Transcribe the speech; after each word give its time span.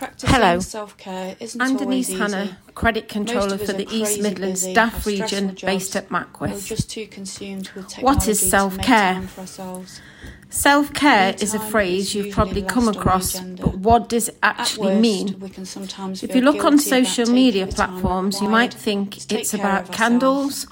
Practicing 0.00 0.34
Hello. 0.34 0.60
self-care 0.60 1.36
isn't 1.40 1.60
I'm 1.60 1.76
Denise 1.76 2.08
easy. 2.08 2.18
Hannah, 2.18 2.56
Credit 2.74 3.06
Controller 3.06 3.58
for 3.58 3.74
the 3.74 3.86
East 3.94 4.18
Midlands 4.22 4.62
busy, 4.62 4.72
Staff 4.72 5.04
region 5.06 5.48
jobs, 5.48 5.62
based 5.62 5.94
at 5.94 6.10
Mackworth. 6.10 6.64
just 6.64 6.88
too 6.90 7.06
consumed 7.06 7.68
with 7.74 7.92
What 7.98 8.26
is 8.26 8.40
self-care? 8.40 9.12
time 9.12 9.26
for 9.26 9.42
ourselves. 9.42 10.00
Self 10.48 10.94
care 10.94 11.34
is 11.38 11.52
a 11.52 11.60
phrase 11.60 12.14
you've 12.14 12.34
probably 12.34 12.62
come 12.62 12.86
last 12.86 12.88
on 12.88 12.94
the 12.94 12.98
across, 12.98 13.40
but 13.40 13.74
what 13.76 14.08
does 14.08 14.30
it 14.30 14.38
actually 14.42 14.86
worst, 14.86 15.00
mean? 15.02 15.38
we 15.38 15.50
can 15.50 15.66
sometimes 15.66 16.22
If 16.22 16.34
you 16.34 16.40
look 16.40 16.64
on 16.64 16.78
social 16.78 17.30
media 17.30 17.66
platforms, 17.66 18.40
you 18.40 18.48
might 18.48 18.72
think 18.72 19.30
it's 19.30 19.52
about 19.52 19.92
candles, 19.92 20.66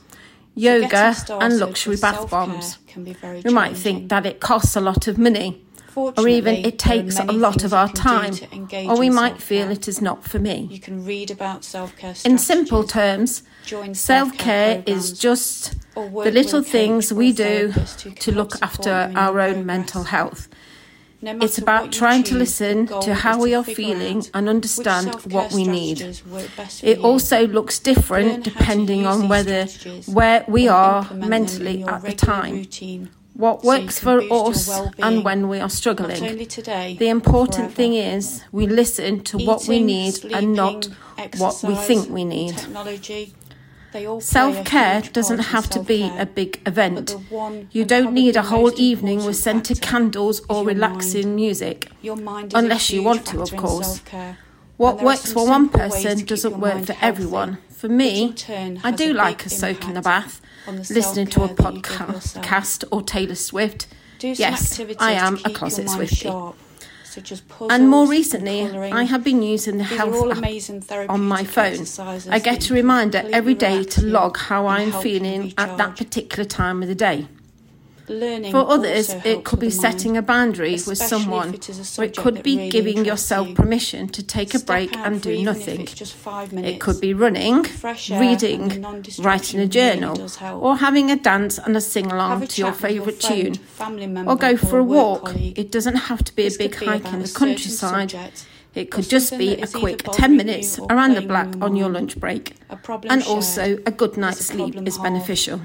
yoga, 0.55 1.15
and 1.29 1.59
luxury 1.59 1.97
bath 1.97 2.31
bombs. 2.31 2.79
can 2.87 3.05
be 3.05 3.13
very 3.13 3.43
You 3.45 3.51
might 3.51 3.77
think 3.77 4.09
that 4.09 4.25
it 4.25 4.41
costs 4.41 4.75
a 4.75 4.81
lot 4.81 5.07
of 5.07 5.19
money, 5.19 5.63
or 6.17 6.29
even 6.29 6.55
it 6.57 6.79
takes 6.79 7.19
a 7.19 7.33
lot 7.33 7.65
of 7.65 7.73
our 7.73 7.89
time, 7.89 8.35
or 8.89 8.99
we 8.99 9.11
might 9.11 9.41
feel 9.43 9.71
it 9.71 9.89
is 9.89 10.01
not 10.01 10.25
for 10.25 10.39
me. 10.39 10.69
You 10.71 10.81
can 10.81 11.05
read 11.05 11.31
about 11.31 11.65
self-care 11.65 12.15
In 12.25 12.39
simple 12.39 12.85
terms, 12.85 13.43
join 13.65 13.95
self 13.95 14.37
care 14.37 14.77
self-care 14.77 14.95
is 14.95 15.19
just 15.19 15.75
the 15.95 16.31
little 16.41 16.63
things 16.63 17.13
we 17.13 17.33
do 17.33 17.73
therapist 17.73 18.03
who 18.03 18.11
can 18.11 18.21
to 18.23 18.33
look 18.33 18.53
after 18.63 18.91
you 18.91 18.97
in 18.97 19.11
your 19.13 19.21
our 19.21 19.41
own 19.41 19.67
mental 19.67 20.05
health. 20.05 20.49
No 21.21 21.37
It's 21.41 21.59
about 21.59 21.91
trying 21.91 22.23
to 22.25 22.37
listen 22.37 22.87
to 22.87 23.13
how 23.13 23.43
we 23.43 23.53
are 23.53 23.65
feeling 23.65 24.25
and 24.35 24.49
understand 24.49 25.09
what 25.33 25.53
we 25.53 25.65
need. 25.65 25.99
strategies 25.99 26.27
work 26.27 26.51
best 26.57 26.81
for 26.81 26.87
It 26.87 26.99
also 26.99 27.39
looks 27.49 27.81
different 27.81 28.45
depending 28.45 29.05
on 29.05 29.29
whether 29.29 29.67
where 30.07 30.45
we 30.47 30.69
are 30.69 31.01
implement 31.01 31.09
them 31.09 31.23
in 31.23 31.29
mentally 31.29 31.85
at 31.85 32.03
the 32.03 32.13
time, 32.13 32.69
what 33.39 33.63
works 33.63 34.01
for 34.01 34.21
us 34.33 34.69
and 34.99 35.25
when 35.25 35.49
we 35.49 35.61
are 35.61 35.71
struggling. 35.71 36.45
today, 36.49 36.97
The 36.99 37.09
important 37.09 37.73
thing 37.73 37.95
is 37.95 38.43
we 38.51 38.67
listen 38.67 39.23
to 39.31 39.39
what 39.39 39.69
we 39.69 39.77
Eating, 39.77 39.87
need 39.87 40.25
and 40.33 40.55
not 40.55 40.85
sleeping, 40.85 41.41
what 41.41 41.63
we 41.63 41.75
think 41.77 42.11
we 42.11 42.25
need. 42.25 42.59
Technology, 42.59 43.35
they 43.93 44.07
all 44.07 44.17
play 44.17 44.25
a 44.25 44.33
Self 44.37 44.65
care 44.65 45.03
doesn't 45.03 45.39
have 45.55 45.71
to 45.71 45.81
be 45.81 46.11
a 46.19 46.27
big 46.27 46.61
event. 46.67 47.15
You 47.71 47.85
don't 47.85 48.13
need 48.13 48.35
a 48.35 48.43
whole 48.43 48.73
evening 48.77 49.25
with 49.25 49.37
scented 49.37 49.81
candles 49.81 50.43
or 50.49 50.65
relaxing 50.67 51.27
mind. 51.27 51.37
music. 51.37 51.89
Your 52.03 52.17
mind 52.17 52.53
Unless 52.57 52.91
you 52.91 53.05
want 53.05 53.25
to, 53.27 53.41
of 53.41 53.55
course. 53.57 54.03
What 54.77 54.91
And 54.91 54.99
there 54.99 55.05
are 55.05 55.07
works 55.07 55.33
for 55.33 55.47
one 55.47 55.65
simple 55.67 55.81
ways 55.81 55.93
to 55.93 56.09
person 56.09 56.27
doesn't 56.27 56.59
work 56.59 56.87
for 56.87 56.93
healthy, 56.93 57.07
everyone. 57.07 57.59
For 57.79 57.89
me, 57.89 58.35
I 58.83 58.91
do 58.91 59.13
like 59.13 59.47
a 59.47 59.49
soak 59.49 59.85
in 59.85 59.95
the 59.95 60.01
bath, 60.01 60.41
listening 60.67 61.29
to 61.29 61.45
a 61.45 61.47
self-care 61.47 61.57
that 61.57 61.75
you 61.77 61.83
give 61.83 62.15
yourself. 62.15 62.45
podcast 62.45 62.85
or 62.91 63.03
Taylor 63.03 63.37
Swift. 63.37 63.87
Do 64.19 64.35
some 64.35 64.41
Yes, 64.41 64.81
I 64.99 65.13
am 65.13 65.39
a 65.45 65.51
closet 65.51 65.85
your 65.85 65.95
mind 65.97 66.09
Swiftie. 66.11 66.23
sharp, 66.23 66.57
such 67.05 67.31
as 67.31 67.41
puzzles 67.43 67.71
And 67.71 67.89
more 67.89 68.09
recently, 68.09 68.67
colouring. 68.67 68.93
I 68.93 69.05
have 69.05 69.23
been 69.23 69.43
using 69.43 69.79
the 69.79 69.85
These 69.85 69.97
health 69.97 70.91
app 70.91 71.09
on 71.09 71.21
my 71.21 71.45
phone. 71.45 71.87
I 72.29 72.41
get 72.41 72.69
a 72.69 72.75
reminder 72.75 73.23
every 73.33 73.55
day 73.55 73.85
to 73.85 74.05
log 74.05 74.39
how 74.39 74.67
I'm 74.67 74.91
feeling 74.91 75.55
at 75.57 75.79
that 75.79 75.97
particular 75.97 76.45
time 76.45 76.83
of 76.83 76.89
the 76.89 76.97
day. 76.97 77.29
Learning 78.09 78.53
For 78.53 78.67
others, 78.69 79.11
it 79.11 79.45
could 79.45 79.61
be 79.61 79.67
mind, 79.67 79.75
setting 79.75 80.17
a 80.17 80.23
boundary 80.23 80.73
with 80.73 80.97
someone, 80.97 81.55
it 81.55 81.99
or 81.99 82.05
it 82.05 82.17
could 82.17 82.43
be 82.43 82.57
really 82.57 82.71
giving 82.71 83.05
yourself 83.05 83.49
you. 83.49 83.55
permission 83.55 84.09
to 84.09 84.23
take 84.23 84.55
a 84.55 84.59
break 84.59 84.97
and 84.97 85.21
do 85.21 85.43
nothing. 85.43 85.85
just 85.87 86.15
five 86.15 86.53
minutes. 86.53 86.77
It 86.77 86.81
could 86.81 87.01
be 87.01 87.13
running, 87.13 87.67
air 88.11 88.21
reading, 88.21 88.83
writing 89.19 89.61
a 89.61 89.67
journal, 89.67 90.29
or 90.55 90.77
having 90.77 91.11
a 91.11 91.17
dance 91.17 91.59
and 91.59 91.77
a 91.77 91.81
sing 91.81 92.11
along 92.11 92.47
to 92.47 92.63
your 92.63 92.73
favourite 92.73 93.21
tune, 93.21 93.59
or 94.27 94.37
go 94.37 94.57
for 94.57 94.79
a 94.79 94.85
walk. 94.85 95.27
colleague. 95.27 95.59
It 95.59 95.71
doesn't 95.71 95.97
have 95.97 96.25
to 96.25 96.35
be 96.35 96.47
a 96.47 96.51
big 96.51 96.79
be 96.79 96.87
hike 96.87 97.13
in 97.13 97.23
the 97.23 97.29
countryside. 97.29 98.11
subject, 98.11 98.47
It 98.75 98.91
could 98.91 99.09
just 99.09 99.37
be 99.37 99.55
a 99.55 99.67
quick 99.67 100.05
10 100.13 100.37
minutes 100.37 100.79
around 100.79 101.15
the 101.15 101.23
block 101.23 101.49
on 101.49 101.59
your 101.59 101.65
on 101.69 101.77
your 101.77 101.89
mind. 101.89 101.95
lunch 101.95 102.21
break. 102.21 102.55
And 103.09 103.23
also, 103.25 103.79
a 103.85 103.91
good 103.91 104.17
night's 104.17 104.47
sleep 104.47 104.77
is 104.87 104.99
beneficial. 104.99 105.61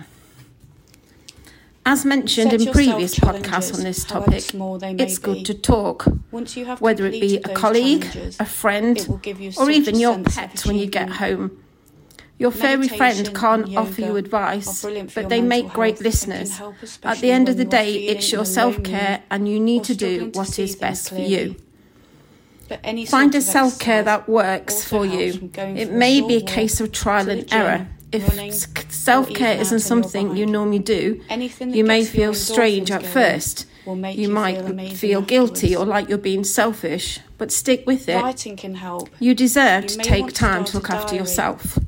As 1.85 2.05
mentioned 2.05 2.51
Set 2.51 2.61
in 2.61 2.71
previous 2.71 3.19
podcasts 3.19 3.73
on 3.73 3.83
this 3.83 4.05
topic, 4.05 4.43
it's 4.99 5.19
be. 5.19 5.23
good 5.23 5.45
to 5.45 5.53
talk, 5.53 6.07
Once 6.31 6.55
you 6.55 6.65
have 6.65 6.79
whether 6.79 7.05
it 7.05 7.19
be 7.19 7.37
a 7.37 7.49
colleague, 7.53 8.05
a 8.39 8.45
friend, 8.45 8.97
it 8.97 9.07
will 9.07 9.17
give 9.17 9.41
you 9.41 9.51
or 9.59 9.69
even 9.69 9.99
your 9.99 10.17
pet 10.23 10.65
when 10.65 10.77
you 10.77 10.87
get 10.87 11.09
home. 11.09 11.63
Your 12.37 12.51
furry 12.51 12.87
friend 12.87 13.35
can't 13.35 13.75
offer 13.75 14.01
you 14.01 14.15
advice, 14.15 14.83
but 15.13 15.29
they 15.29 15.41
make 15.41 15.69
great 15.69 15.99
health 15.99 16.05
and 16.05 16.05
can 16.05 16.05
listeners. 16.05 16.61
At 17.03 17.19
the 17.19 17.31
end 17.31 17.49
of 17.49 17.57
the 17.57 17.65
day, 17.65 18.07
it's 18.07 18.31
your 18.31 18.45
self 18.45 18.81
care, 18.83 19.21
and 19.29 19.47
you 19.47 19.59
need 19.59 19.83
to 19.85 19.95
do 19.95 20.31
to 20.31 20.57
is 20.59 20.75
best 20.75 21.09
for 21.09 21.19
you. 21.19 21.55
But 22.69 22.79
any 22.83 23.05
Find 23.05 23.35
a 23.35 23.41
self 23.41 23.77
care 23.77 24.03
that 24.03 24.27
works 24.29 24.83
for 24.85 25.05
you. 25.05 25.51
It 25.55 25.91
may 25.91 26.21
be 26.21 26.37
a 26.37 26.41
case 26.41 26.79
of 26.79 26.91
trial 26.91 27.29
and 27.29 27.45
error. 27.53 27.87
If 28.13 28.91
self 28.91 29.33
care 29.33 29.59
isn't 29.59 29.65
out 29.77 29.91
on 29.91 30.03
your 30.03 30.03
something 30.03 30.37
you 30.37 30.45
normally 30.45 30.79
do, 30.79 31.21
Anything 31.29 31.73
you 31.73 31.83
may 31.83 32.05
feel 32.05 32.33
strange 32.33 32.91
at 32.91 33.03
first. 33.03 33.65
make 33.87 34.17
You 34.17 34.27
you 34.27 34.29
might 34.29 34.61
feel 34.61 34.95
feel 34.95 35.21
guilty 35.21 35.75
or 35.75 35.85
like 35.85 36.07
you're 36.07 36.17
being 36.17 36.43
selfish, 36.43 37.19
but 37.37 37.51
stick 37.51 37.85
with 37.85 38.07
it. 38.07 38.21
Writing 38.21 38.55
can 38.55 38.75
help. 38.75 39.09
You 39.19 39.33
deserve 39.33 39.83
You 39.83 39.89
to 39.89 39.97
take 39.97 40.27
to 40.27 40.33
time 40.33 40.63
to 40.65 40.77
look 40.77 40.89
after 40.89 41.15
yourself. 41.15 41.79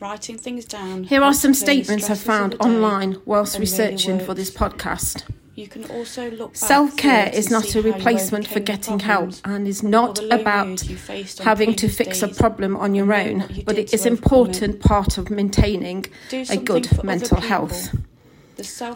Writing 0.00 0.38
things 0.38 0.64
down. 0.64 1.04
Here 1.04 1.22
are 1.22 1.34
some 1.34 1.54
statements 1.54 2.10
I've 2.10 2.18
found 2.20 2.56
online 2.60 3.20
whilst 3.24 3.54
really 3.54 3.62
researching 3.62 4.18
for 4.20 4.34
this 4.34 4.50
podcast. 4.50 5.22
You 5.56 5.68
can 5.68 5.84
also 5.84 6.30
look 6.32 6.56
Self 6.56 6.96
care 6.96 7.30
is 7.32 7.48
not 7.48 7.76
a 7.76 7.82
replacement 7.82 8.48
for 8.48 8.58
getting 8.58 8.98
help 8.98 9.34
and 9.44 9.68
is 9.68 9.84
not 9.84 10.18
about 10.32 10.66
moods 10.66 10.90
you 10.90 10.96
faced 10.96 11.40
on 11.40 11.46
having 11.46 11.76
to 11.76 11.88
fix 11.88 12.22
a 12.22 12.28
problem 12.28 12.76
on 12.76 12.96
your 12.96 13.12
own, 13.14 13.44
but 13.64 13.78
it 13.78 13.84
is 13.84 13.84
it 13.84 13.86
to 13.88 13.94
is 13.94 14.00
overcome 14.06 14.12
important 14.14 14.80
part 14.80 15.16
of 15.16 15.30
maintaining 15.30 16.06
a 16.32 16.56
good 16.56 17.04
mental 17.04 17.40
health. 17.40 17.94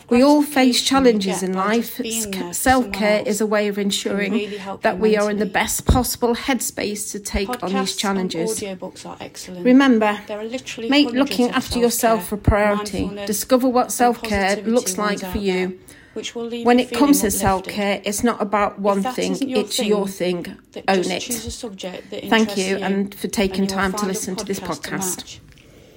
We 0.08 0.22
all 0.22 0.42
face 0.42 0.82
challenges 0.82 1.42
in 1.42 1.52
life. 1.52 1.96
just 1.96 2.02
being 2.02 2.30
there 2.30 2.48
for 2.48 2.54
Self 2.54 2.92
care 2.92 3.22
is 3.26 3.40
a 3.40 3.46
way 3.46 3.68
of 3.68 3.78
ensuring 3.78 4.32
really 4.32 4.58
that 4.82 4.96
you 4.96 5.00
we 5.00 5.16
are 5.16 5.30
in 5.30 5.38
the 5.38 5.46
best 5.46 5.84
possible 5.84 6.34
headspace 6.34 7.10
to 7.12 7.20
take 7.20 7.62
on 7.62 7.72
these 7.72 7.96
challenges. 7.96 8.62
are 8.62 9.16
excellent. 9.20 9.64
Remember, 9.64 10.20
there 10.26 10.38
are 10.38 10.44
literally 10.44 10.88
make 10.88 11.10
looking 11.10 11.50
after 11.50 11.78
yourself 11.78 12.30
a 12.32 12.36
priority. 12.36 13.10
Discover 13.26 13.68
what 13.68 13.92
self 13.92 14.22
care 14.22 14.56
looks 14.62 14.96
like 14.98 15.20
for 15.20 15.38
you. 15.38 15.68
there, 15.68 15.78
which 16.14 16.34
will 16.34 16.44
leave 16.44 16.66
When 16.66 16.78
it 16.78 16.92
comes 16.92 17.20
to 17.22 17.30
self 17.30 17.64
care, 17.64 18.00
it's 18.04 18.22
not 18.22 18.40
about 18.40 18.78
one 18.78 19.02
thing, 19.02 19.34
your 19.36 19.60
it's 19.60 19.76
thing, 19.76 19.88
your 19.88 20.06
thing. 20.06 20.56
That 20.72 20.84
Own 20.88 21.04
it. 21.10 21.20
choose 21.20 21.46
a 21.46 21.50
subject 21.50 22.10
that 22.10 22.24
Thank 22.24 22.50
interests 22.50 22.68
you 22.68 22.76
and 22.76 23.14
for 23.14 23.28
taking 23.28 23.64
you 23.64 23.70
will 23.70 23.76
time 23.76 23.92
to 23.94 24.06
listen 24.06 24.36
to 24.36 24.44
this 24.44 24.60
podcast 24.60 25.40
to 25.40 25.40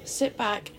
Sit 0.03 0.35
back 0.37 0.71